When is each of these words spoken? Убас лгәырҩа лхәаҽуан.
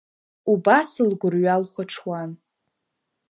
Убас 0.51 0.91
лгәырҩа 1.09 1.55
лхәаҽуан. 1.61 2.31